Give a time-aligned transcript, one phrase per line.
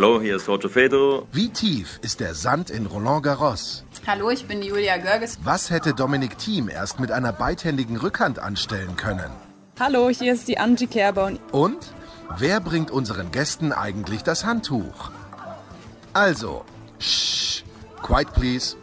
[0.00, 1.24] Hallo, hier ist Roger Federer.
[1.30, 3.84] Wie tief ist der Sand in Roland Garros?
[4.06, 5.38] Hallo, ich bin Julia Görges.
[5.44, 9.30] Was hätte Dominik Thiem erst mit einer beidhändigen Rückhand anstellen können?
[9.78, 11.32] Hallo, hier ist die Angie Kerber.
[11.52, 11.92] Und
[12.38, 15.10] wer bringt unseren Gästen eigentlich das Handtuch?
[16.14, 16.64] Also,
[16.98, 17.62] shh,
[18.02, 18.76] quiet please.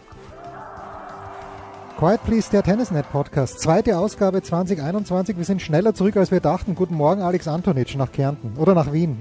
[1.97, 3.59] Quiet Please, der Tennisnet Podcast.
[3.59, 5.35] Zweite Ausgabe 2021.
[5.35, 6.75] Wir sind schneller zurück, als wir dachten.
[6.75, 9.17] Guten Morgen, Alex Antonic nach Kärnten oder nach Wien.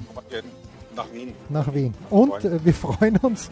[0.96, 1.34] Nach Wien.
[1.50, 1.94] Nach Wien.
[2.08, 3.50] Und äh, wir freuen uns,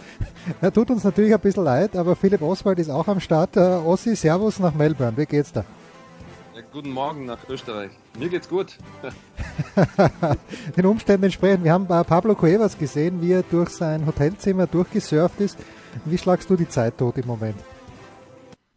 [0.62, 3.58] er tut uns natürlich ein bisschen leid, aber Philipp Oswald ist auch am Start.
[3.58, 5.14] Äh, Ossi, Servus nach Melbourne.
[5.18, 5.62] Wie geht's da?
[6.54, 7.90] Ja, guten Morgen nach Österreich.
[8.19, 8.78] Mir geht's gut.
[10.77, 11.64] Den Umständen entsprechend.
[11.64, 15.58] Wir haben äh, Pablo Cuevas gesehen, wie er durch sein Hotelzimmer durchgesurft ist.
[16.06, 17.56] Wie schlagst du die Zeit tot im Moment?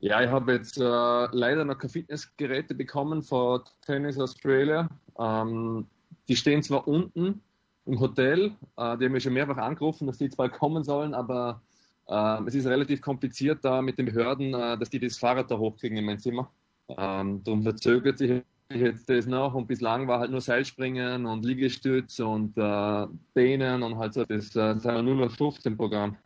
[0.01, 4.89] Ja, ich habe jetzt äh, leider noch keine Fitnessgeräte bekommen von Tennis Australia.
[5.17, 5.87] Ähm,
[6.27, 7.41] die stehen zwar unten
[7.87, 11.61] im Hotel, äh, die haben mich schon mehrfach angerufen, dass die zwar kommen sollen, aber
[12.07, 15.57] äh, es ist relativ kompliziert da mit den Behörden, äh, dass die das Fahrrad da
[15.57, 16.49] hochkriegen in mein Zimmer.
[16.89, 22.19] Ähm, darum verzögert sich jetzt das noch und bislang war halt nur Seilspringen und Liegestütz
[22.19, 26.17] und äh, Dehnen und halt so das äh, 015 Programm.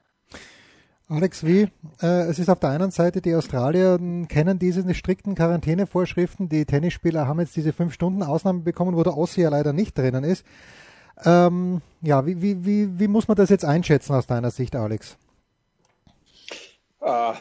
[1.07, 1.67] Alex, wie?
[2.01, 6.47] Äh, es ist auf der einen Seite, die Australier kennen diese strikten Quarantänevorschriften.
[6.47, 9.97] Die Tennisspieler haben jetzt diese fünf Stunden Ausnahme bekommen, wo der Ossi ja leider nicht
[9.97, 10.45] drinnen ist.
[11.23, 15.17] Ähm, ja, wie, wie, wie, wie muss man das jetzt einschätzen aus deiner Sicht, Alex?
[17.01, 17.33] Äh,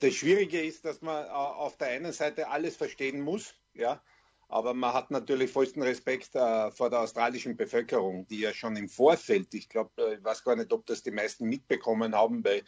[0.00, 4.00] das Schwierige ist, dass man äh, auf der einen Seite alles verstehen muss, ja,
[4.48, 8.88] aber man hat natürlich vollsten Respekt äh, vor der australischen Bevölkerung, die ja schon im
[8.88, 12.62] Vorfeld, ich glaube, äh, ich weiß gar nicht, ob das die meisten mitbekommen haben, weil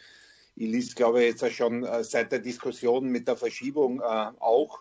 [0.55, 4.79] ich liest, glaube ich, jetzt schon äh, seit der Diskussion mit der Verschiebung äh, auch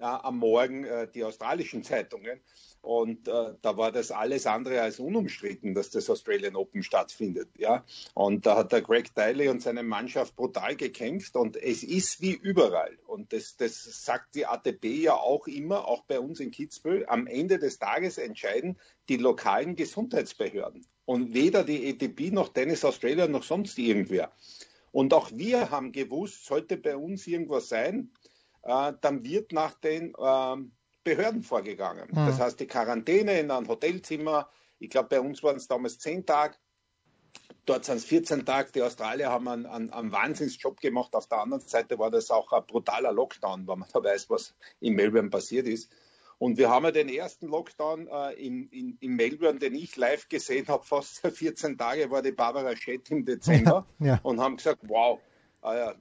[0.00, 2.40] am Morgen die australischen Zeitungen.
[2.80, 7.48] Und äh, da war das alles andere als unumstritten, dass das Australian Open stattfindet.
[7.58, 7.84] Ja?
[8.14, 12.32] Und da hat der Greg Diley und seine Mannschaft brutal gekämpft und es ist wie
[12.32, 12.96] überall.
[13.06, 17.04] Und das, das sagt die ATP ja auch immer, auch bei uns in Kitzbühel.
[17.08, 18.78] Am Ende des Tages entscheiden
[19.08, 20.86] die lokalen Gesundheitsbehörden.
[21.04, 24.32] Und weder die ATP noch Tennis Australia noch sonst irgendwer.
[24.92, 28.10] Und auch wir haben gewusst, sollte bei uns irgendwas sein,
[28.62, 30.56] äh, dann wird nach den äh,
[31.08, 32.08] Behörden vorgegangen.
[32.10, 32.26] Mhm.
[32.26, 34.48] Das heißt, die Quarantäne in einem Hotelzimmer,
[34.78, 36.54] ich glaube, bei uns waren es damals zehn Tage,
[37.64, 38.72] dort sind es 14 Tage.
[38.72, 41.14] Die Australier haben einen, einen, einen Wahnsinnsjob gemacht.
[41.14, 44.54] Auf der anderen Seite war das auch ein brutaler Lockdown, weil man da weiß, was
[44.80, 45.90] in Melbourne passiert ist.
[46.38, 50.28] Und wir haben ja den ersten Lockdown äh, in, in, in, Melbourne, den ich live
[50.28, 54.20] gesehen habe, fast 14 Tage, war die Barbara Schett im Dezember ja, ja.
[54.22, 55.18] und haben gesagt, wow,
[55.62, 55.94] äh,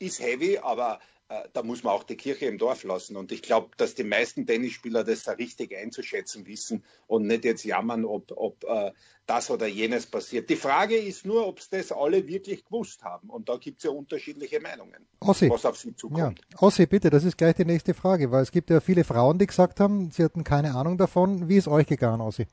[0.00, 0.98] ist heavy, aber
[1.28, 3.16] da muss man auch die Kirche im Dorf lassen.
[3.16, 7.64] Und ich glaube, dass die meisten Tennisspieler das da richtig einzuschätzen wissen und nicht jetzt
[7.64, 8.92] jammern, ob, ob äh,
[9.26, 10.50] das oder jenes passiert.
[10.50, 13.30] Die Frage ist nur, ob es das alle wirklich gewusst haben.
[13.30, 15.48] Und da gibt es ja unterschiedliche Meinungen, Ossi.
[15.48, 16.40] was auf sie zukommt.
[16.40, 16.58] Ja.
[16.58, 19.46] Ossi, bitte, das ist gleich die nächste Frage, weil es gibt ja viele Frauen, die
[19.46, 21.48] gesagt haben, sie hatten keine Ahnung davon.
[21.48, 22.46] Wie ist euch gegangen, Ossi?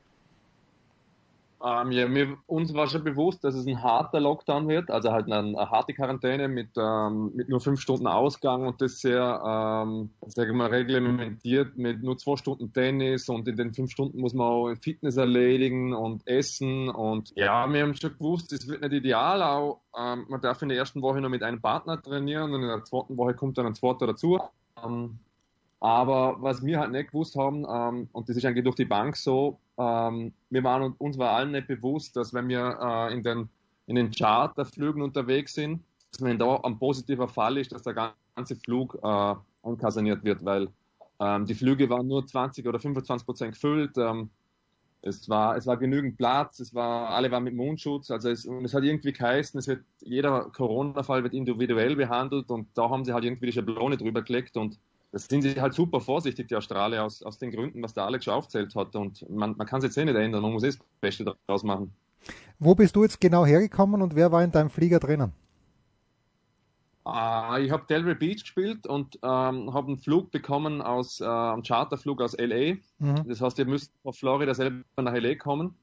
[1.64, 5.26] Ähm, ja, mir, uns war schon bewusst, dass es ein harter Lockdown wird, also halt
[5.26, 10.10] eine, eine harte Quarantäne mit, ähm, mit nur fünf Stunden Ausgang und das sehr, ähm,
[10.28, 14.48] sagen wir, reglementiert mit nur zwei Stunden Tennis und in den fünf Stunden muss man
[14.48, 19.44] auch Fitness erledigen und essen und ja, wir haben schon gewusst, es wird nicht ideal,
[19.44, 22.70] auch ähm, man darf in der ersten Woche nur mit einem Partner trainieren und in
[22.70, 24.40] der zweiten Woche kommt dann ein zweiter dazu.
[24.84, 25.20] Ähm,
[25.80, 29.18] aber was wir halt nicht gewusst haben, ähm, und das ist eigentlich durch die Bank
[29.18, 33.50] so, ähm, wir waren uns war allen nicht bewusst, dass wenn wir äh, in den,
[33.88, 35.82] in den Charterflügen unterwegs sind,
[36.12, 40.68] dass wenn da ein positiver Fall ist, dass der ganze Flug äh, einkaserniert wird, weil
[41.20, 43.98] ähm, die Flüge waren nur 20 oder 25 Prozent gefüllt.
[43.98, 44.30] Ähm,
[45.04, 48.64] es war, es war genügend Platz, es war, alle waren mit Mundschutz, also es, und
[48.64, 53.14] es hat irgendwie geheißen, es wird, jeder Corona-Fall wird individuell behandelt und da haben sie
[53.14, 54.78] halt irgendwie die Schablone drüber gelegt und
[55.12, 58.26] das sind sie halt super vorsichtig, die Australier, aus, aus den Gründen, was der Alex
[58.26, 58.96] schon aufzählt hat.
[58.96, 61.64] Und man, man kann es jetzt eh nicht ändern, man muss eh das Beste daraus
[61.64, 61.94] machen.
[62.60, 65.34] Wo bist du jetzt genau hergekommen und wer war in deinem Flieger drinnen?
[67.04, 71.64] Uh, ich habe Delray Beach gespielt und ähm, habe einen Flug bekommen aus äh, einen
[71.64, 72.76] Charterflug aus LA.
[73.00, 73.28] Mhm.
[73.28, 75.74] Das heißt, ihr müsst auf Florida selber nach LA kommen.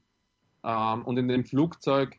[0.63, 2.15] Ähm, und in dem Flugzeug,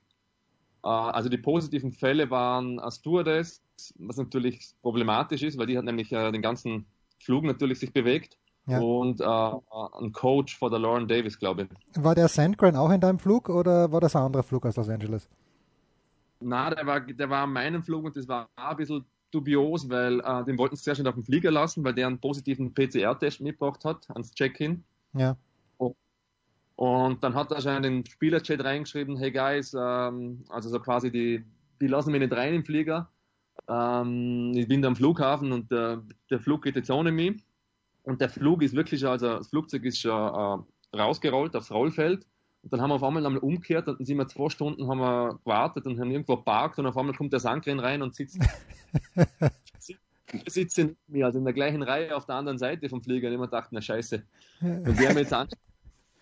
[0.85, 3.63] äh, also die positiven Fälle waren Stewardess,
[3.97, 6.85] was natürlich problematisch ist, weil die hat nämlich äh, den ganzen
[7.21, 8.37] Flug natürlich sich bewegt.
[8.67, 8.81] Ja.
[8.81, 12.05] Und äh, ein Coach von der Lauren Davis, glaube ich.
[12.05, 14.89] War der Sandgren auch in deinem Flug oder war das ein anderer Flug aus Los
[14.89, 15.29] Angeles?
[16.41, 20.21] Na, der war, der war an meinem Flug und das war ein bisschen dubios, weil
[20.21, 23.41] äh, den wollten sie sehr schnell auf den Flieger lassen, weil der einen positiven PCR-Test
[23.41, 24.85] mitgebracht hat ans Check-in.
[25.15, 25.37] Ja.
[26.81, 31.11] Und dann hat er schon in den Spielerchat reingeschrieben, hey guys, ähm, also so quasi
[31.11, 31.45] die,
[31.79, 33.11] die lassen mich nicht rein im Flieger.
[33.71, 37.43] Ähm, ich bin da am Flughafen und der, der Flug geht jetzt ohne mich.
[38.03, 42.27] Und der Flug ist wirklich, also das Flugzeug ist schon äh, rausgerollt aufs Rollfeld.
[42.63, 44.99] Und dann haben wir auf einmal einmal umgekehrt und dann sind wir zwei Stunden haben
[44.99, 48.39] wir gewartet und haben irgendwo parkt und auf einmal kommt der Sankren rein und sitzt,
[50.47, 53.29] sitzt in mir, also in der gleichen Reihe auf der anderen Seite vom Flieger.
[53.29, 54.23] Und ich mir dachte, na scheiße.
[54.61, 55.49] Und wir haben jetzt an,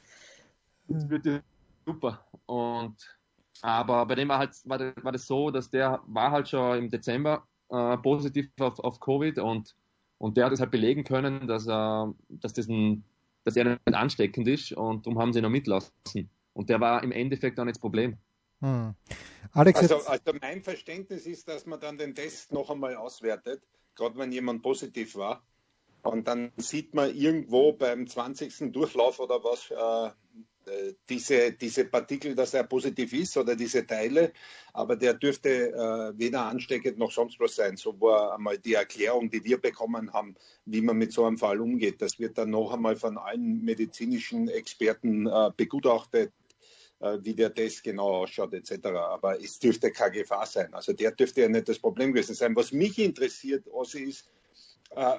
[0.89, 1.43] das wird
[1.85, 2.25] super.
[2.47, 3.18] Und
[3.63, 6.91] aber bei dem war halt war, war das so, dass der war halt schon im
[6.91, 9.75] Dezember äh, positiv auf, auf Covid und
[10.19, 13.05] und der hat es halt belegen können, dass er, dass das ein,
[13.45, 16.29] dass er nicht ansteckend ist und darum haben sie ihn noch mitlassen.
[16.53, 18.19] Und der war im Endeffekt auch nicht das Problem.
[18.61, 18.95] Hm.
[19.53, 23.63] Alex, also, also mein Verständnis ist, dass man dann den Test noch einmal auswertet,
[23.95, 25.43] gerade wenn jemand positiv war.
[26.03, 28.73] Und dann sieht man irgendwo beim 20.
[28.73, 30.11] Durchlauf oder was, äh, äh,
[31.09, 34.32] diese, diese Partikel, dass er positiv ist oder diese Teile,
[34.73, 37.76] aber der dürfte äh, weder ansteckend noch sonst was sein.
[37.76, 40.35] So war einmal die Erklärung, die wir bekommen haben,
[40.65, 42.00] wie man mit so einem Fall umgeht.
[42.03, 46.32] Das wird dann noch einmal von allen medizinischen Experten äh, begutachtet
[47.00, 48.87] äh, wie der Test genau ausschaut etc.
[48.87, 50.75] Aber es dürfte keine Gefahr sein.
[50.75, 52.56] Also der dürfte ja nicht das Problem gewesen sein.
[52.56, 54.29] Was mich interessiert, Ossi, ist,
[54.91, 55.17] äh,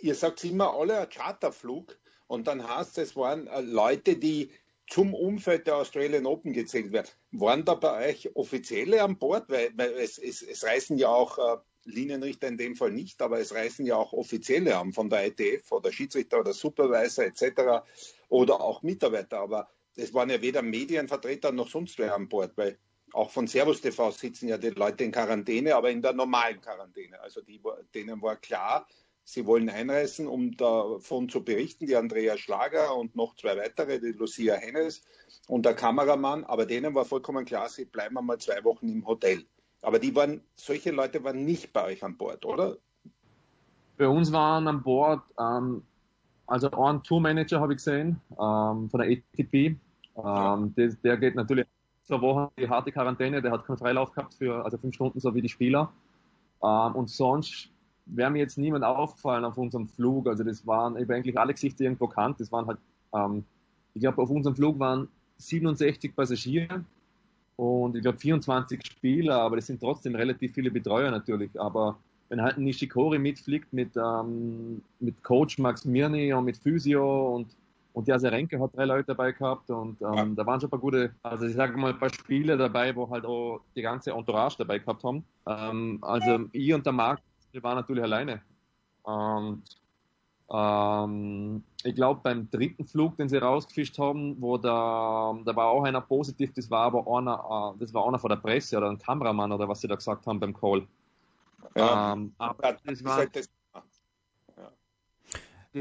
[0.00, 1.96] ihr sagt immer alle ein Charterflug
[2.28, 4.50] und dann heißt es, es waren äh, Leute, die
[4.88, 7.08] zum Umfeld der Australian Open gezählt werden.
[7.32, 9.48] Waren da bei euch Offizielle an Bord?
[9.48, 13.40] Weil, weil es, es, es, reisen ja auch äh, Linienrichter in dem Fall nicht, aber
[13.40, 17.86] es reisen ja auch Offizielle an von der ITF oder Schiedsrichter oder Supervisor etc.
[18.28, 19.38] oder auch Mitarbeiter.
[19.38, 22.78] Aber es waren ja weder Medienvertreter noch sonst wer an Bord, weil
[23.12, 27.20] auch von Servus TV sitzen ja die Leute in Quarantäne, aber in der normalen Quarantäne.
[27.20, 27.60] Also die,
[27.94, 28.86] denen war klar,
[29.28, 34.12] Sie wollen einreisen, um davon zu berichten, die Andrea Schlager und noch zwei weitere, die
[34.12, 35.02] Lucia Hennes
[35.48, 36.44] und der Kameramann.
[36.44, 39.44] Aber denen war vollkommen klar, sie bleiben einmal zwei Wochen im Hotel.
[39.82, 42.76] Aber die waren, solche Leute waren nicht bei euch an Bord, oder?
[43.96, 45.82] Bei uns waren an Bord, ähm,
[46.46, 49.76] also ein Tourmanager habe ich gesehen, ähm, von der ATP.
[50.16, 51.66] Ähm, der, der, geht natürlich
[52.04, 55.34] zur Woche die harte Quarantäne, der hat keinen Freilauf gehabt für also fünf Stunden, so
[55.34, 55.92] wie die Spieler.
[56.62, 57.72] Ähm, und sonst
[58.06, 60.28] wäre mir jetzt niemand aufgefallen auf unserem Flug.
[60.28, 62.40] Also das waren, ich habe eigentlich alle Gesichter irgendwo kannt.
[62.40, 62.78] Das waren halt,
[63.12, 63.44] ähm,
[63.94, 65.08] ich glaube, auf unserem Flug waren
[65.38, 66.84] 67 Passagiere
[67.56, 71.50] und ich glaube 24 Spieler, aber das sind trotzdem relativ viele Betreuer natürlich.
[71.60, 71.98] Aber
[72.28, 77.48] wenn halt ein Nishikori mitfliegt mit, ähm, mit Coach Max Mirny und mit Physio und
[77.96, 80.24] und der Serenke hat drei Leute dabei gehabt und ähm, ja.
[80.26, 83.08] da waren schon ein paar gute, also ich sage mal ein paar Spiele dabei, wo
[83.08, 85.24] halt auch die ganze Entourage dabei gehabt haben.
[85.46, 87.20] Ähm, also ich und der Marc
[87.56, 88.42] wir waren natürlich alleine.
[89.02, 89.62] Und
[90.52, 95.82] ähm, ich glaube, beim dritten Flug, den sie rausgefischt haben, wo da, da war auch
[95.84, 98.98] einer positiv, das war aber einer, äh, das war einer von der Presse oder ein
[98.98, 100.86] Kameramann oder was sie da gesagt haben beim Call.
[101.74, 103.48] Ja, ähm, aber das war, halt das,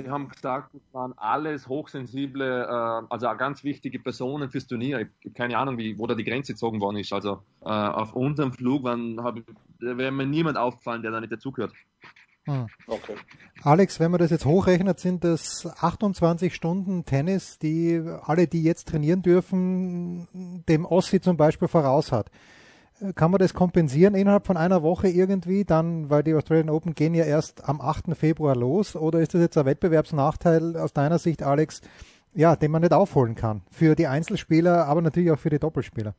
[0.03, 4.99] die haben gesagt, das waren alles hochsensible, äh, also ganz wichtige Personen fürs Turnier.
[4.99, 7.13] Ich habe keine Ahnung, wie, wo da die Grenze gezogen worden ist.
[7.13, 9.37] Also äh, auf unserem Flug waren, hab,
[9.79, 11.73] wäre mir niemand aufgefallen, der da nicht dazugehört.
[12.45, 12.67] Hm.
[12.85, 13.15] Okay.
[13.63, 18.87] Alex, wenn man das jetzt hochrechnet, sind das 28 Stunden Tennis, die alle, die jetzt
[18.87, 20.27] trainieren dürfen,
[20.69, 22.29] dem Ossi zum Beispiel voraus hat.
[23.15, 27.13] Kann man das kompensieren innerhalb von einer Woche irgendwie, dann, weil die Australian Open gehen
[27.13, 28.15] ja erst am 8.
[28.15, 31.81] Februar los, oder ist das jetzt ein Wettbewerbsnachteil aus deiner Sicht, Alex,
[32.33, 33.63] ja, den man nicht aufholen kann?
[33.69, 36.15] Für die Einzelspieler, aber natürlich auch für die Doppelspieler.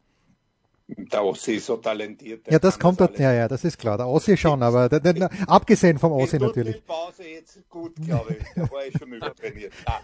[0.88, 2.46] Der Ossi ist so talentiert.
[2.48, 3.96] Ja, das kommt, das ja, ja, das ist klar.
[3.96, 6.76] Der Ossi schon, aber der, der, abgesehen vom Ossi natürlich.
[6.76, 8.46] Die Pause jetzt gut, glaube ich.
[8.54, 9.72] Da war ich schon übertrainiert.
[9.86, 10.00] Ah,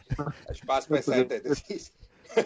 [0.53, 1.41] Spaß beiseite.
[1.41, 1.93] Das ist,
[2.37, 2.45] äh,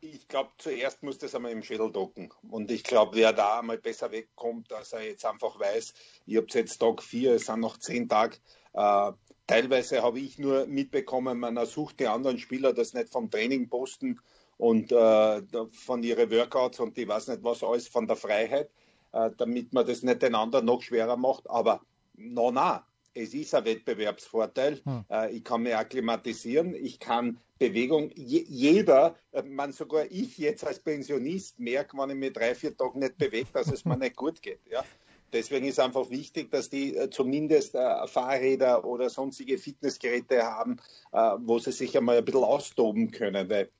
[0.00, 2.32] ich glaube, zuerst muss das einmal im Schädel docken.
[2.50, 5.94] Und ich glaube, wer da einmal besser wegkommt, dass er jetzt einfach weiß,
[6.26, 8.36] ich habe jetzt Tag vier, es sind noch zehn Tage.
[8.74, 9.12] Äh,
[9.46, 14.20] teilweise habe ich nur mitbekommen, man ersucht die anderen Spieler das nicht vom Training posten
[14.58, 18.70] und äh, von ihren Workouts und ich weiß nicht was alles von der Freiheit,
[19.12, 21.48] äh, damit man das nicht den anderen noch schwerer macht.
[21.48, 21.80] Aber
[22.14, 22.85] no, na,
[23.16, 24.80] es ist ein Wettbewerbsvorteil.
[24.84, 25.04] Hm.
[25.10, 30.78] Äh, ich kann mich akklimatisieren, ich kann Bewegung, jeder, äh, man sogar ich jetzt als
[30.78, 34.42] Pensionist merke, wenn ich mich drei, vier Tage nicht bewege, dass es mir nicht gut
[34.42, 34.60] geht.
[34.70, 34.84] Ja?
[35.32, 40.76] Deswegen ist einfach wichtig, dass die äh, zumindest äh, Fahrräder oder sonstige Fitnessgeräte haben,
[41.12, 43.48] äh, wo sie sich einmal ein bisschen austoben können.
[43.48, 43.70] Weil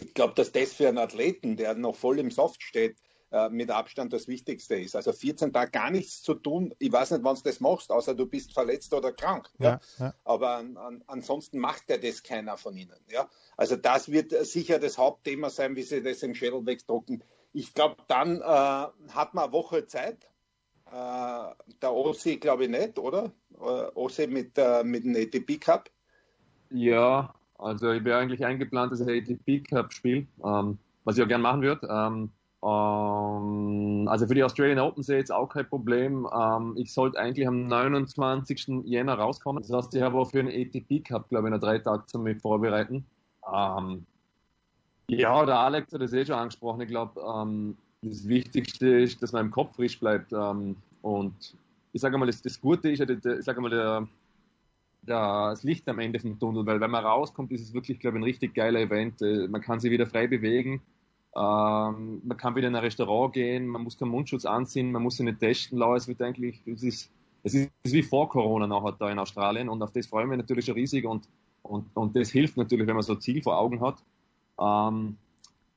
[0.00, 2.96] ich glaube, dass das für einen Athleten, der noch voll im Soft steht,
[3.32, 4.94] äh, mit Abstand das Wichtigste ist.
[4.94, 6.74] Also 14 Tage gar nichts zu tun.
[6.78, 9.48] Ich weiß nicht, wann du das machst, außer du bist verletzt oder krank.
[9.58, 10.06] Ja, ja.
[10.06, 10.14] ja.
[10.24, 12.98] Aber an, an, ansonsten macht ja das keiner von ihnen.
[13.08, 13.28] Ja.
[13.56, 17.24] Also das wird sicher das Hauptthema sein, wie sie das im Schädel wegdrucken.
[17.54, 20.28] Ich glaube, dann äh, hat man eine Woche Zeit.
[20.86, 23.32] Äh, der Ossi glaube ich nicht, oder?
[23.54, 25.88] Äh, Ossi mit, äh, mit dem ATP Cup.
[26.68, 31.28] Ja, also ich wäre eigentlich eingeplant, dass ich ATP Cup spiele, ähm, was ich auch
[31.28, 31.88] gerne machen würde.
[31.90, 32.30] Ähm,
[32.64, 36.28] ähm, also für die Australian Open sehe ich jetzt auch kein Problem.
[36.32, 38.84] Ähm, ich sollte eigentlich am 29.
[38.84, 39.62] Jänner rauskommen.
[39.62, 42.18] Das heißt, ich habe auch für einen ATP Cup, glaube ich, noch drei Tage zu
[42.18, 43.04] mich vorbereiten.
[43.52, 44.06] Ähm,
[45.08, 46.80] ja, der Alex hat das eh schon angesprochen.
[46.82, 50.32] Ich glaube, das Wichtigste ist, dass man im Kopf frisch bleibt.
[50.32, 51.34] Und
[51.92, 54.08] ich sage mal, das, das Gute ist ich sage mal, der,
[55.02, 58.16] der, das Licht am Ende vom Tunnel, weil wenn man rauskommt, ist es wirklich, glaube
[58.16, 59.20] ich, ein richtig geiler Event.
[59.20, 60.80] Äh, man kann sich wieder frei bewegen.
[61.34, 65.16] Ähm, man kann wieder in ein Restaurant gehen, man muss keinen Mundschutz anziehen, man muss
[65.16, 65.96] sich nicht testen lassen.
[65.96, 67.10] Es wird eigentlich, es ist,
[67.42, 70.66] es ist wie vor Corona nachher da in Australien und auf das freuen wir natürlich
[70.66, 71.26] schon riesig und,
[71.62, 74.02] und, und das hilft natürlich, wenn man so ein Ziel vor Augen hat.
[74.60, 75.16] Ähm,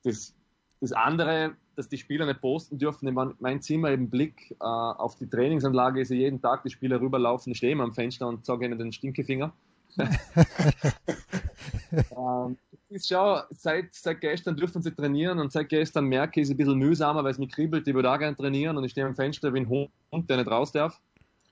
[0.02, 0.34] das,
[0.82, 5.16] das andere, dass die Spieler nicht posten dürfen, in mein Zimmer im Blick äh, auf
[5.16, 8.78] die Trainingsanlage ist ja jeden Tag, die Spieler rüberlaufen, stehen am Fenster und zeigen ihnen
[8.78, 9.54] den Stinkefinger.
[11.92, 16.50] ähm, ist schon, seit, seit gestern dürfen sie trainieren und seit gestern merke ich, es
[16.50, 19.06] ein bisschen mühsamer, weil es mich kribbelt, ich würde auch gerne trainieren und ich stehe
[19.06, 19.90] am Fenster wie ein Hund,
[20.30, 21.00] der nicht raus darf.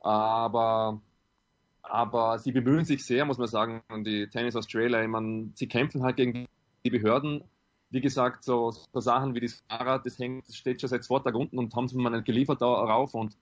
[0.00, 1.00] Aber,
[1.82, 5.66] aber sie bemühen sich sehr, muss man sagen, und die Tennis Australia, ich meine, sie
[5.66, 6.46] kämpfen halt gegen
[6.84, 7.42] die Behörden.
[7.90, 11.20] Wie gesagt, so, so Sachen wie das Fahrrad, das hängt, das steht schon seit zwei
[11.20, 13.36] Tagen unten und haben sie mir nicht geliefert darauf und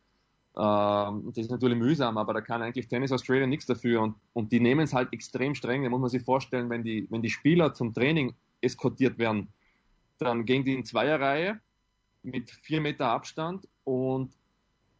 [0.57, 4.53] ähm, das ist natürlich mühsam, aber da kann eigentlich Tennis Australia nichts dafür und, und
[4.53, 5.83] die nehmen es halt extrem streng.
[5.83, 9.49] Da muss man sich vorstellen, wenn die, wenn die Spieler zum Training eskortiert werden,
[10.19, 11.61] dann gehen die in Zweierreihe
[12.23, 14.33] mit vier Meter Abstand und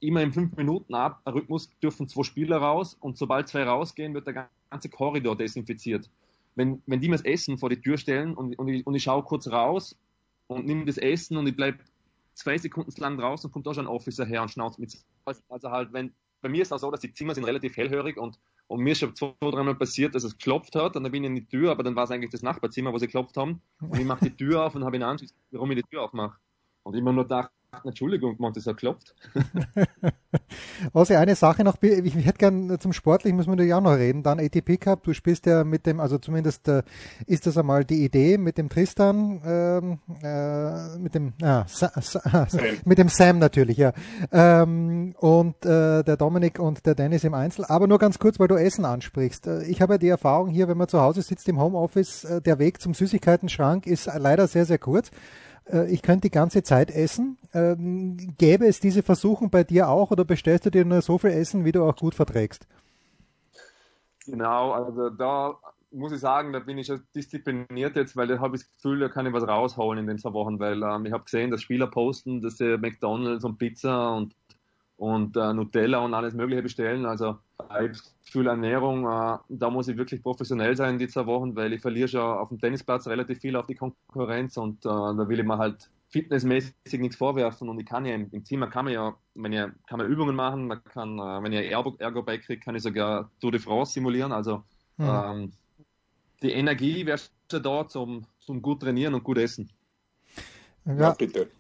[0.01, 4.49] immer im fünf Minuten Rhythmus dürfen zwei Spieler raus und sobald zwei rausgehen, wird der
[4.71, 6.11] ganze Korridor desinfiziert.
[6.55, 9.05] Wenn, wenn die mir das Essen vor die Tür stellen und, und, ich, und ich
[9.05, 9.97] schaue kurz raus
[10.49, 11.79] und nehme das Essen und ich bleibe
[12.35, 14.97] zwei Sekunden lang draußen kommt da schon ein Officer her und schnauzt mit.
[15.25, 18.17] Also halt, wenn, bei mir ist es auch so, dass die Zimmer sind relativ hellhörig
[18.17, 21.25] und, und mir ist schon zwei, dreimal passiert, dass es geklopft hat und dann bin
[21.25, 23.63] ich in die Tür, aber dann war es eigentlich das Nachbarzimmer, wo sie geklopft haben
[23.81, 26.39] und ich mache die Tür auf und habe ihn anschließend, warum ich die Tür aufmache.
[26.83, 27.51] Und ich mir nur gedacht,
[27.85, 29.15] Entschuldigung, man, das hat klopft.
[30.95, 34.23] Also eine Sache noch, ich hätte gern zum Sportlichen müssen wir natürlich auch noch reden.
[34.23, 36.83] Dann ATP Cup, du spielst ja mit dem, also zumindest äh,
[37.27, 42.47] ist das einmal die Idee mit dem Tristan, ähm, äh, mit dem, ah, Sa, Sa,
[42.85, 43.93] mit dem Sam natürlich, ja.
[44.33, 47.65] Ähm, und äh, der Dominik und der Dennis im Einzel.
[47.67, 49.47] Aber nur ganz kurz, weil du Essen ansprichst.
[49.47, 52.41] Äh, ich habe ja die Erfahrung hier, wenn man zu Hause sitzt im Homeoffice, äh,
[52.41, 55.11] der Weg zum Süßigkeiten-Schrank ist leider sehr, sehr kurz.
[55.67, 57.39] Äh, ich könnte die ganze Zeit essen.
[57.55, 61.31] Ähm, gäbe es diese Versuchung bei dir auch oder bestellst du dir nur so viel
[61.31, 62.67] Essen, wie du auch gut verträgst?
[64.27, 65.59] Genau, also da
[65.91, 69.09] muss ich sagen, da bin ich diszipliniert jetzt, weil da habe ich das Gefühl, da
[69.09, 71.87] kann ich was rausholen in den zwei Wochen, weil ähm, ich habe gesehen, dass Spieler
[71.87, 74.35] posten, dass sie McDonalds und Pizza und
[75.03, 77.07] und äh, Nutella und alles Mögliche bestellen.
[77.07, 77.37] Also
[77.71, 77.89] äh,
[78.23, 82.07] viel Ernährung, äh, da muss ich wirklich professionell sein die zwei Wochen, weil ich verliere
[82.07, 85.59] schon auf dem Tennisplatz relativ viel auf die Konkurrenz und äh, da will ich mir
[85.59, 89.53] halt fitnessmäßig nichts vorwerfen und ich kann ja im, im Zimmer kann man ja, wenn
[89.53, 92.85] ihr kann man Übungen machen, man kann, äh, wenn ihr Ergo, Ergo beikriegt, kann ich
[92.85, 94.31] sogar Tour de France simulieren.
[94.31, 94.63] Also
[94.99, 95.09] mhm.
[95.09, 95.53] ähm,
[96.43, 99.69] die Energie wäre schon da zum, zum gut trainieren und gut essen.
[100.85, 101.51] Ja, ja bitte.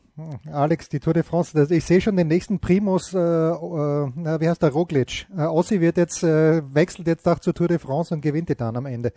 [0.50, 4.62] Alex, die Tour de France, ich sehe schon den nächsten Primus, äh, äh, wie heißt
[4.62, 5.26] der, Roglic.
[5.34, 8.54] Äh, Ossi wird jetzt, äh, wechselt jetzt auch zur Tour de France und gewinnt die
[8.54, 9.12] dann am Ende.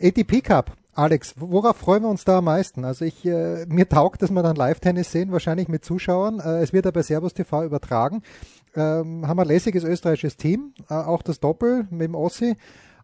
[0.00, 2.84] ATP Cup, Alex, worauf freuen wir uns da am meisten?
[2.84, 6.38] Also ich, äh, mir taugt, dass wir dann Live-Tennis sehen, wahrscheinlich mit Zuschauern.
[6.38, 8.22] Äh, es wird ja bei Servus TV übertragen.
[8.76, 12.56] Ähm, haben ein lässiges österreichisches Team, äh, auch das Doppel mit dem Ossi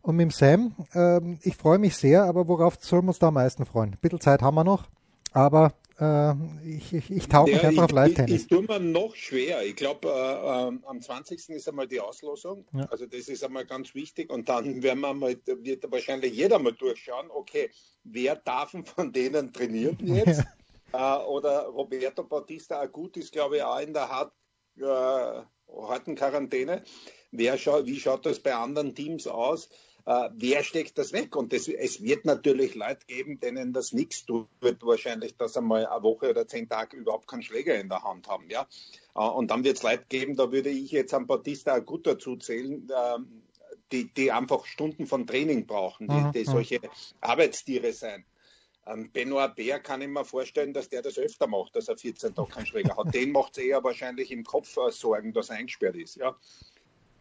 [0.02, 0.74] und mit dem Sam.
[0.94, 3.94] Ähm, ich freue mich sehr, aber worauf sollen wir uns da am meisten freuen?
[3.94, 4.84] Ein bisschen Zeit haben wir noch,
[5.32, 6.34] aber äh,
[6.64, 8.30] ich, ich, ich tauge mich einfach auf Live-Tennis.
[8.30, 9.64] Ich, ich tue mir noch schwer.
[9.64, 11.48] Ich glaube, äh, äh, am 20.
[11.50, 12.66] ist einmal die Auslosung.
[12.72, 12.84] Ja.
[12.90, 14.30] Also das ist einmal ganz wichtig.
[14.30, 17.70] Und dann werden wir mal, wird wahrscheinlich jeder mal durchschauen, okay,
[18.04, 20.44] wer darf von denen trainieren jetzt?
[20.92, 21.18] Ja.
[21.20, 24.32] Äh, oder Roberto Bautista Agut ist, glaube ich, auch in der hart,
[24.76, 26.82] äh, harten Quarantäne.
[27.38, 29.68] Wer schaut, wie schaut das bei anderen Teams aus?
[30.06, 31.34] äh, wer steckt das weg?
[31.34, 35.86] Und das, es wird natürlich Leute geben, denen das nichts tut, wird wahrscheinlich, dass einmal
[35.86, 38.48] eine Woche oder zehn Tage überhaupt keinen Schläger in der Hand haben.
[38.48, 38.66] Ja?
[39.14, 42.36] Äh, und dann wird es Leute geben, da würde ich jetzt am Batista gut dazu
[42.36, 43.18] zählen, äh,
[43.92, 46.80] die, die einfach Stunden von Training brauchen, die, die solche
[47.20, 48.24] Arbeitstiere sein.
[48.84, 52.34] Ähm, Benoit Bär kann ich mir vorstellen, dass der das öfter macht, dass er 14
[52.34, 53.12] Tage keinen Schläger hat.
[53.14, 56.16] Den macht es eher wahrscheinlich im Kopf äh, Sorgen, dass er eingesperrt ist.
[56.16, 56.36] Ja.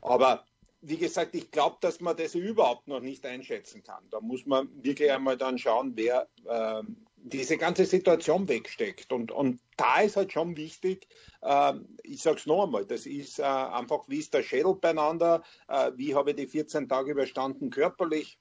[0.06, 0.46] Aber
[0.82, 4.04] wie gesagt, ich glaube, dass man das überhaupt noch nicht einschätzen kann.
[4.12, 6.84] Da muss man wirklich einmal dann schauen, wer äh,
[7.18, 9.12] diese ganze Situation wegsteckt.
[9.12, 11.08] Und, und da ist halt schon wichtig,
[11.42, 15.44] äh, ich sage es noch einmal, das ist äh, einfach, wie ist der Schädel beieinander,
[15.68, 18.38] äh, wie habe ich die 14 Tage überstanden körperlich.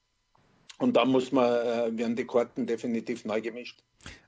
[0.78, 3.82] Und da muss man, äh, werden die Karten definitiv neu gemischt.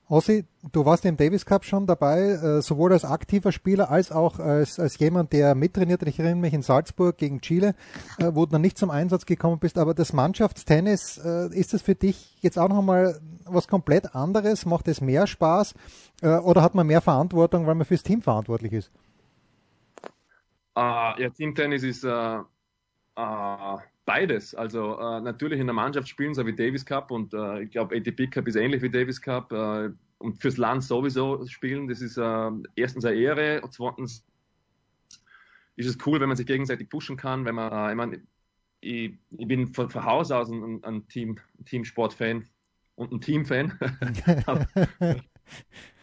[0.09, 4.39] Ossi, du warst im Davis Cup schon dabei, äh, sowohl als aktiver Spieler als auch
[4.39, 6.03] als, als jemand, der mittrainiert.
[6.03, 7.75] Ich erinnere mich in Salzburg gegen Chile,
[8.19, 9.79] äh, wo du dann nicht zum Einsatz gekommen bist.
[9.79, 14.65] Aber das Mannschaftstennis, äh, ist das für dich jetzt auch noch mal was komplett anderes?
[14.65, 15.75] Macht es mehr Spaß?
[16.23, 18.91] Oder hat man mehr Verantwortung, weil man fürs Team verantwortlich ist?
[20.77, 22.45] Uh, ja, Teamtennis ist uh,
[23.19, 24.55] uh, beides.
[24.55, 27.97] Also äh, natürlich in der Mannschaft spielen, so wie Davis Cup und äh, ich glaube
[27.97, 32.17] ATP Cup ist ähnlich wie Davis Cup äh, und fürs Land sowieso spielen, das ist
[32.17, 34.25] äh, erstens eine Ehre und zweitens
[35.75, 38.27] ist es cool, wenn man sich gegenseitig pushen kann, wenn man, äh, ich, mein,
[38.81, 42.49] ich, ich bin von, von Haus aus ein, ein Team, Teamsport-Fan
[42.95, 43.79] und ein Team-Fan.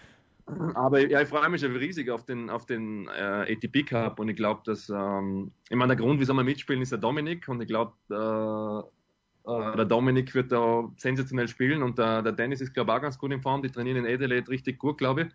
[0.45, 4.27] Aber ja, ich freue mich schon riesig auf den, auf den äh, ATP Cup und
[4.29, 7.61] ich glaube, dass, ähm, ich meine, der Grund, wieso wir mitspielen, ist der Dominik und
[7.61, 12.73] ich glaube, äh, äh, der Dominik wird da sensationell spielen und der, der Dennis ist,
[12.73, 13.61] glaube ich, auch ganz gut in Form.
[13.61, 15.27] Die trainieren in Adelaide richtig gut, glaube ich.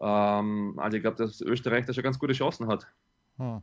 [0.00, 2.86] Ähm, also ich glaube, dass Österreich da schon ganz gute Chancen hat.
[3.36, 3.62] Hm.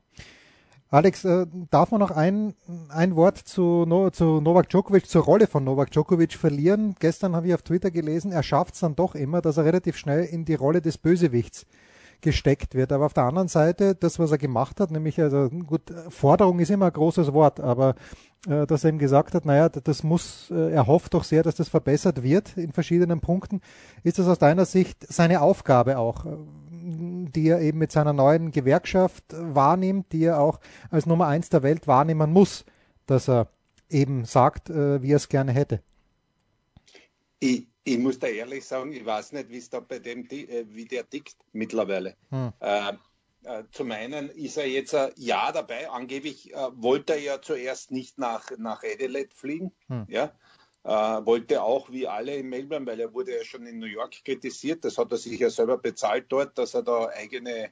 [0.90, 2.54] Alex, äh, darf man noch ein,
[2.88, 6.96] ein Wort zu, no, zu Novak Djokovic, zur Rolle von Novak Djokovic verlieren?
[7.00, 9.98] Gestern habe ich auf Twitter gelesen, er schafft es dann doch immer, dass er relativ
[9.98, 11.66] schnell in die Rolle des Bösewichts
[12.22, 12.94] gesteckt wird.
[12.94, 16.72] Aber auf der anderen Seite, das, was er gemacht hat, nämlich, also gut, Forderung ist
[16.72, 17.96] immer ein großes Wort, aber
[18.48, 21.56] äh, dass er ihm gesagt hat, naja, das muss, äh, er hofft doch sehr, dass
[21.56, 23.60] das verbessert wird in verschiedenen Punkten.
[24.04, 26.26] Ist das aus deiner Sicht seine Aufgabe auch?
[26.88, 31.64] Die er eben mit seiner neuen Gewerkschaft wahrnimmt, die er auch als Nummer eins der
[31.64, 32.66] Welt wahrnehmen muss,
[33.06, 33.50] dass er
[33.90, 35.82] eben sagt, äh, wie er es gerne hätte.
[37.40, 40.66] Ich, ich, muss da ehrlich sagen, ich weiß nicht, wie es da bei dem, äh,
[40.70, 42.16] wie der tickt mittlerweile.
[42.30, 42.54] Hm.
[42.60, 42.94] Äh,
[43.44, 45.90] äh, zum einen ist er jetzt ein Jahr dabei.
[45.90, 49.72] Angeblich äh, wollte er ja zuerst nicht nach, nach Adelaide fliegen.
[49.88, 50.06] Hm.
[50.08, 50.32] Ja?
[50.84, 54.24] Äh, wollte auch wie alle in Melbourne, weil er wurde ja schon in New York
[54.24, 54.86] kritisiert.
[54.86, 57.72] Das hat er sich ja selber bezahlt dort, dass er da eigene,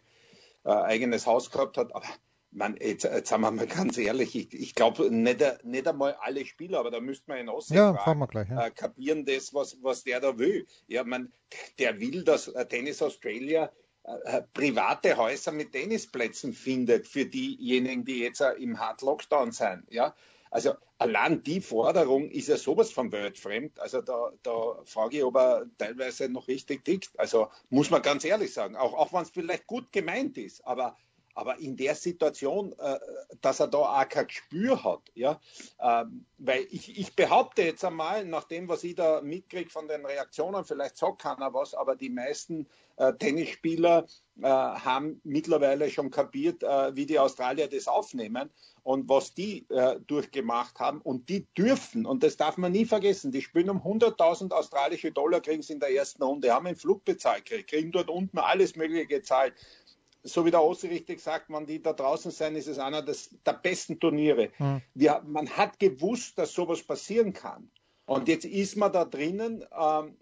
[0.64, 1.94] äh, eigenes Haus gehabt hat.
[1.96, 2.08] Aber
[2.52, 6.46] man, jetzt, jetzt sagen wir mal ganz ehrlich, ich, ich glaube nicht, nicht einmal alle
[6.46, 8.68] Spieler, aber da müsste man in Ossi ja, fragen, wir gleich, ja.
[8.68, 10.66] äh, kapieren das, was, was der da will.
[10.88, 11.32] Ja, man,
[11.80, 13.72] der will, dass Tennis Australia
[14.04, 19.84] äh, private Häuser mit Tennisplätzen findet für diejenigen, die jetzt äh, im Hard Lockdown sind.
[19.90, 20.16] Ja,
[20.56, 23.78] also allein die Forderung ist ja sowas von weltfremd.
[23.78, 27.12] Also da, da frage ich, ob er teilweise noch richtig tickt.
[27.20, 30.96] Also muss man ganz ehrlich sagen, auch, auch wenn es vielleicht gut gemeint ist, aber
[31.36, 32.98] aber in der Situation, äh,
[33.42, 35.40] dass er da auch kein Gespür hat, ja,
[35.80, 40.06] ähm, weil ich, ich behaupte jetzt einmal, nach dem, was ich da mitkriege von den
[40.06, 44.06] Reaktionen, vielleicht sagt keiner was, aber die meisten äh, Tennisspieler
[44.42, 48.50] äh, haben mittlerweile schon kapiert, äh, wie die Australier das aufnehmen
[48.84, 51.02] und was die äh, durchgemacht haben.
[51.02, 55.42] Und die dürfen, und das darf man nie vergessen, die spielen um 100.000 australische Dollar,
[55.42, 59.08] kriegen sie in der ersten Runde, haben einen Flug bezahlt, kriegen dort unten alles Mögliche
[59.08, 59.54] gezahlt
[60.26, 63.30] so wie der Ossi richtig sagt, wenn die da draußen sein, ist es einer des,
[63.46, 64.50] der besten Turniere.
[64.58, 64.82] Mhm.
[64.94, 67.70] Wir, man hat gewusst, dass sowas passieren kann.
[68.06, 70.18] Und jetzt ist man da drinnen, ähm,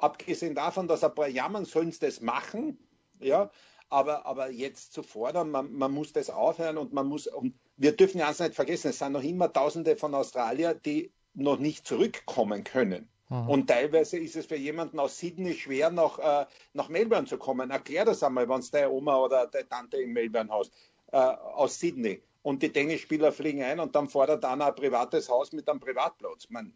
[0.00, 2.78] abgesehen davon, dass ein paar jammern, sollen sie das machen,
[3.20, 3.50] ja,
[3.88, 7.96] aber, aber jetzt zu fordern, man, man muss das aufhören und man muss, und wir
[7.96, 11.86] dürfen ja eins nicht vergessen, es sind noch immer Tausende von Australier, die noch nicht
[11.86, 13.08] zurückkommen können.
[13.28, 13.48] Mhm.
[13.48, 17.70] Und teilweise ist es für jemanden aus Sydney schwer, nach, äh, nach Melbourne zu kommen.
[17.70, 20.72] Erklär das einmal, wenn es deine Oma oder deine Tante in Melbourne hast,
[21.12, 22.22] äh, aus Sydney.
[22.42, 26.48] Und die Tennisspieler fliegen ein und dann fordert einer ein privates Haus mit einem Privatplatz.
[26.48, 26.72] Man,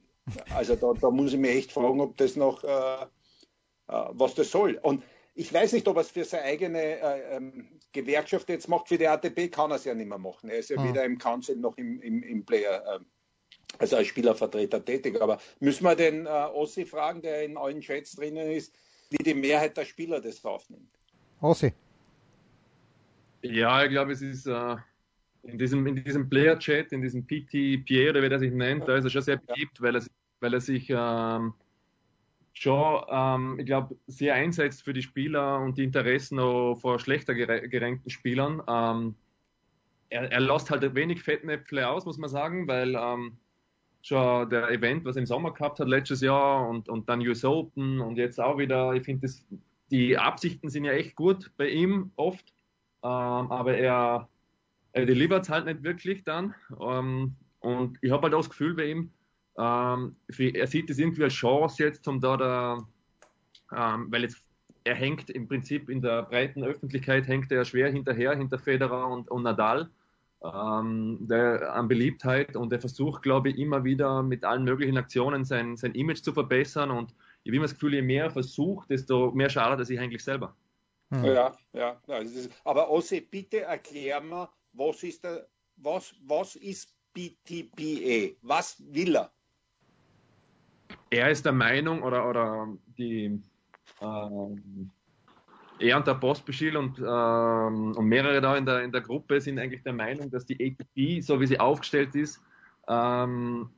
[0.55, 3.07] also da, da, muss ich mir echt fragen, ob das noch, äh, äh
[3.87, 4.79] was das soll.
[4.83, 5.03] Und
[5.35, 8.89] ich weiß nicht, ob er es für seine eigene äh, ähm, Gewerkschaft jetzt macht.
[8.89, 10.51] Für die ATP kann er es ja nicht mehr machen.
[10.51, 10.89] Er ist ja mhm.
[10.89, 13.05] weder im Council noch im, im, im Player äh,
[13.79, 15.21] also als Spielervertreter tätig.
[15.21, 18.75] Aber müssen wir den äh, Ossi fragen, der in allen Chats drinnen ist,
[19.11, 20.91] wie die Mehrheit der Spieler das aufnimmt?
[21.41, 21.73] Ossi.
[23.43, 24.77] Ja, ich glaube, es ist, äh,
[25.43, 29.05] in diesem, in diesem Player-Chat, in diesem PTPA oder wie der sich nennt, da ist
[29.05, 30.03] er schon sehr beliebt, weil er,
[30.41, 31.55] weil er sich ähm,
[32.53, 37.35] schon, ähm, ich glaube, sehr einsetzt für die Spieler und die Interessen auch vor schlechter
[37.35, 38.63] gerenkten Spielern.
[38.69, 39.17] Ähm,
[40.11, 43.39] er, er lässt halt wenig Fettnäpfle aus, muss man sagen, weil ähm,
[44.03, 47.45] schon der Event, was er im Sommer gehabt hat letztes Jahr und, und dann US
[47.45, 49.29] Open und jetzt auch wieder, ich finde,
[49.91, 52.53] die Absichten sind ja echt gut bei ihm oft,
[53.03, 54.29] ähm, aber er,
[54.93, 56.55] er delivert halt nicht wirklich dann.
[56.81, 59.13] Ähm, und ich habe halt auch das Gefühl bei ihm,
[59.57, 62.87] ähm, er sieht es irgendwie als Chance jetzt, um da, da
[63.73, 64.43] ähm, weil jetzt
[64.85, 69.31] er hängt im Prinzip in der breiten Öffentlichkeit hängt er schwer hinterher, hinter Federer und,
[69.31, 69.89] und Nadal
[70.45, 75.45] ähm, der, an Beliebtheit und er versucht, glaube ich, immer wieder mit allen möglichen Aktionen
[75.45, 78.91] sein, sein Image zu verbessern und ich habe immer das Gefühl, je mehr er versucht,
[78.91, 80.55] desto mehr schadet er sich eigentlich selber.
[81.11, 81.25] Hm.
[81.25, 82.01] Ja, ja.
[82.65, 88.35] aber Ossi, bitte erklär mir, was ist, der, was, was ist BTPA?
[88.43, 89.31] Was will er?
[91.11, 93.39] Er ist der Meinung oder, oder die
[94.01, 94.91] ähm,
[95.83, 99.59] er und der Postbeschil und, ähm, und mehrere da in der, in der Gruppe sind
[99.59, 102.41] eigentlich der Meinung, dass die ATP, so wie sie aufgestellt ist,
[102.89, 103.69] ähm,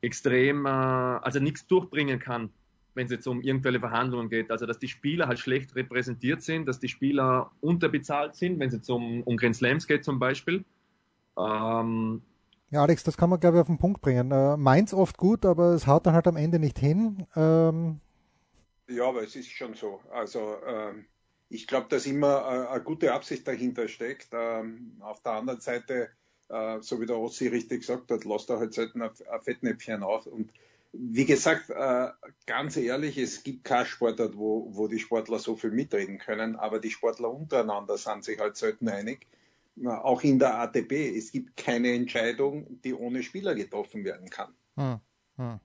[0.00, 2.50] extrem, äh, also nichts durchbringen kann,
[2.94, 4.50] wenn es jetzt um irgendwelche Verhandlungen geht.
[4.50, 8.74] Also dass die Spieler halt schlecht repräsentiert sind, dass die Spieler unterbezahlt sind, wenn es
[8.74, 10.64] jetzt um, um Grand Slams geht zum Beispiel.
[11.38, 12.22] Ähm,
[12.70, 14.32] ja, Alex, das kann man, glaube ich, auf den Punkt bringen.
[14.32, 17.26] Äh, meint's oft gut, aber es haut dann halt am Ende nicht hin.
[17.36, 18.00] Ähm,
[18.88, 20.00] ja, aber es ist schon so.
[20.10, 21.06] Also ähm,
[21.48, 24.28] ich glaube, dass immer äh, eine gute Absicht dahinter steckt.
[24.32, 26.10] Ähm, auf der anderen Seite,
[26.48, 29.10] äh, so wie der Ossi richtig gesagt hat, lasst er halt selten ein,
[29.42, 30.26] Fettnäpfchen auf.
[30.26, 30.50] Und
[30.92, 32.08] wie gesagt, äh,
[32.46, 36.78] ganz ehrlich, es gibt keinen Sportart, wo, wo die Sportler so viel mitreden können, aber
[36.78, 39.26] die Sportler untereinander sind sich halt selten einig.
[39.86, 41.16] Auch in der ATP.
[41.16, 44.54] Es gibt keine Entscheidung, die ohne Spieler getroffen werden kann.
[44.76, 45.00] Hm,
[45.36, 45.60] hm.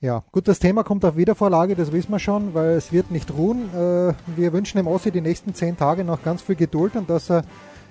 [0.00, 3.32] Ja, gut, das Thema kommt auf Wiedervorlage, das wissen wir schon, weil es wird nicht
[3.32, 3.68] ruhen.
[3.74, 7.28] Äh, wir wünschen dem Ossi die nächsten zehn Tage noch ganz viel Geduld und dass
[7.28, 7.42] er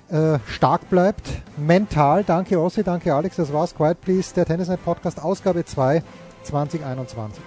[0.09, 2.23] äh, stark bleibt, mental.
[2.23, 3.75] Danke Ossi, danke Alex, das war's.
[3.75, 6.01] Quiet Please, der Tennisnet Podcast, Ausgabe 2,
[6.43, 7.43] 2021.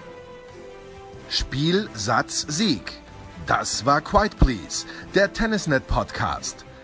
[1.31, 3.01] Spiel, Satz, Sieg.
[3.46, 6.66] Das war Quiet Please, der Tennisnet Podcast